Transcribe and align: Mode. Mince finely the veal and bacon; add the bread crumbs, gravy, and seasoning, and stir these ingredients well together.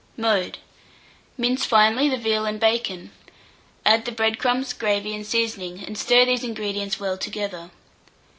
Mode. 0.17 0.57
Mince 1.37 1.63
finely 1.63 2.09
the 2.09 2.17
veal 2.17 2.47
and 2.47 2.59
bacon; 2.59 3.11
add 3.85 4.05
the 4.05 4.11
bread 4.11 4.39
crumbs, 4.39 4.73
gravy, 4.73 5.13
and 5.13 5.27
seasoning, 5.27 5.83
and 5.85 5.95
stir 5.95 6.25
these 6.25 6.43
ingredients 6.43 6.99
well 6.99 7.19
together. 7.19 7.69